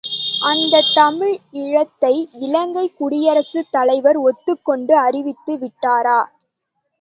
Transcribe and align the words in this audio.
அந்தத் 0.41 0.91
தமிழ் 0.93 1.33
ஈழத்தை, 1.53 2.11
இலங்கைக் 2.39 2.97
குடியரசுத் 2.97 3.71
தலைவர் 3.71 4.17
ஒத்துக் 4.23 4.65
கொண்டு 4.65 4.97
அறிவித்து 4.97 5.55
விட்டாரா? 5.57 6.19